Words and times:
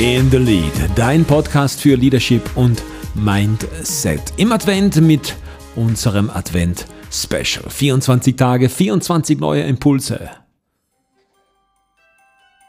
in 0.00 0.28
the 0.30 0.38
Lead, 0.38 0.72
dein 0.96 1.24
Podcast 1.24 1.80
für 1.80 1.94
Leadership 1.94 2.56
und 2.56 2.82
Mindset. 3.14 4.20
Im 4.36 4.50
Advent 4.50 5.00
mit 5.00 5.36
unserem 5.76 6.30
Advent 6.30 6.86
Special. 7.12 7.68
24 7.68 8.34
Tage, 8.34 8.68
24 8.68 9.38
neue 9.38 9.62
Impulse. 9.62 10.30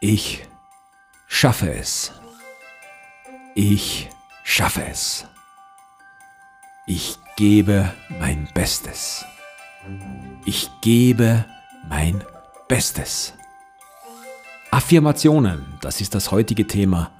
Ich 0.00 0.46
schaffe 1.26 1.70
es. 1.74 2.12
Ich 3.54 4.08
schaffe 4.42 4.82
es. 4.90 5.26
Ich 6.86 7.16
gebe 7.36 7.92
mein 8.18 8.48
Bestes. 8.54 9.26
Ich 10.46 10.70
gebe 10.80 11.44
mein 11.86 12.24
Bestes. 12.66 13.34
Affirmationen, 14.72 15.66
das 15.80 16.00
ist 16.00 16.14
das 16.14 16.30
heutige 16.30 16.64
Thema 16.64 17.10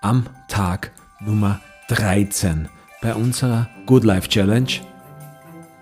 am 0.00 0.24
Tag 0.48 0.92
Nummer 1.20 1.60
13 1.88 2.70
bei 3.02 3.14
unserer 3.14 3.68
Good 3.84 4.02
Life 4.04 4.30
Challenge 4.30 4.70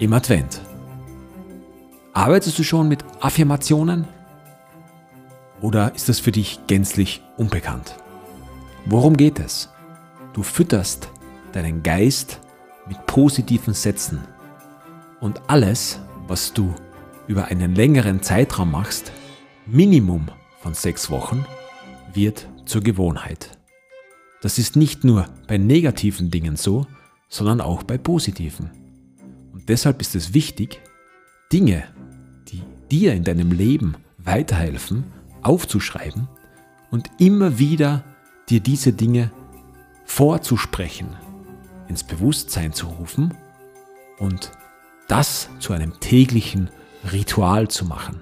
im 0.01 0.12
Advent. 0.12 0.61
Arbeitest 2.15 2.59
du 2.59 2.65
schon 2.65 2.88
mit 2.88 3.05
Affirmationen? 3.21 4.09
Oder 5.61 5.95
ist 5.95 6.09
das 6.09 6.19
für 6.19 6.33
dich 6.33 6.59
gänzlich 6.66 7.23
unbekannt? 7.37 7.95
Worum 8.85 9.16
geht 9.16 9.38
es? 9.38 9.68
Du 10.33 10.43
fütterst 10.43 11.10
deinen 11.52 11.85
Geist 11.85 12.40
mit 12.88 13.07
positiven 13.07 13.73
Sätzen. 13.73 14.24
Und 15.21 15.43
alles, 15.46 16.01
was 16.27 16.52
du 16.52 16.74
über 17.29 17.45
einen 17.45 17.77
längeren 17.77 18.21
Zeitraum 18.21 18.73
machst, 18.73 19.12
Minimum 19.65 20.27
von 20.60 20.74
sechs 20.74 21.10
Wochen, 21.10 21.45
wird 22.14 22.48
zur 22.64 22.82
Gewohnheit. 22.82 23.59
Das 24.40 24.59
ist 24.59 24.76
nicht 24.76 25.04
nur 25.04 25.26
bei 25.46 25.59
negativen 25.59 26.30
Dingen 26.30 26.56
so, 26.56 26.87
sondern 27.28 27.60
auch 27.60 27.82
bei 27.82 27.98
positiven. 27.98 28.70
Und 29.52 29.68
deshalb 29.68 30.00
ist 30.00 30.15
es 30.15 30.34
wichtig, 30.34 30.80
Dinge, 31.52 31.84
die 32.48 32.62
dir 32.90 33.15
in 33.15 33.24
deinem 33.24 33.52
Leben 33.52 33.96
weiterhelfen, 34.18 35.04
aufzuschreiben 35.42 36.28
und 36.90 37.10
immer 37.18 37.59
wieder 37.59 38.04
dir 38.48 38.60
diese 38.60 38.93
Dinge 38.93 39.30
vorzusprechen, 40.04 41.09
ins 41.88 42.04
Bewusstsein 42.04 42.72
zu 42.72 42.87
rufen 42.87 43.34
und 44.18 44.52
das 45.06 45.48
zu 45.59 45.72
einem 45.72 45.98
täglichen 46.00 46.70
Ritual 47.12 47.68
zu 47.68 47.84
machen. 47.84 48.20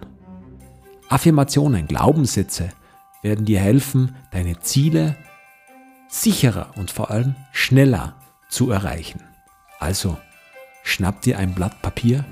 Affirmationen, 1.09 1.87
Glaubenssätze 1.87 2.71
werden 3.23 3.45
dir 3.45 3.61
helfen, 3.61 4.17
deine 4.31 4.61
Ziele 4.61 5.17
sicherer 6.09 6.71
und 6.77 6.91
vor 6.91 7.11
allem 7.11 7.35
schneller 7.53 8.15
zu 8.49 8.71
erreichen. 8.71 9.23
Also 9.79 10.17
schnapp 10.83 11.23
dir 11.23 11.39
ein 11.39 11.55
Blatt 11.55 11.83
Papier 11.83 12.25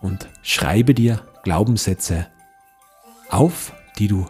und 0.00 0.28
schreibe 0.42 0.94
dir 0.94 1.20
Glaubenssätze 1.42 2.26
auf, 3.30 3.72
die 3.98 4.08
du 4.08 4.26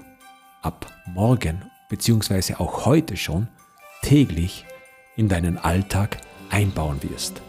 ab 0.62 0.86
morgen 1.06 1.70
bzw. 1.88 2.55
auch 2.55 2.86
heute 2.86 3.16
schon 3.16 3.48
täglich 4.02 4.64
in 5.16 5.28
deinen 5.28 5.58
Alltag 5.58 6.18
einbauen 6.50 7.02
wirst. 7.02 7.40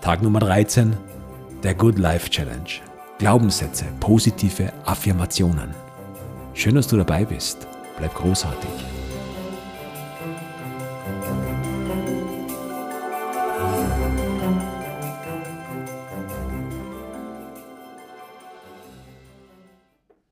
Tag 0.00 0.22
Nummer 0.22 0.40
13 0.40 0.96
der 1.62 1.74
Good 1.74 1.98
Life 1.98 2.28
Challenge. 2.28 2.93
Glaubenssätze, 3.24 3.86
positive 4.00 4.70
Affirmationen. 4.84 5.74
Schön, 6.52 6.74
dass 6.74 6.88
du 6.88 6.98
dabei 6.98 7.24
bist. 7.24 7.66
Bleib 7.96 8.14
großartig. 8.14 8.93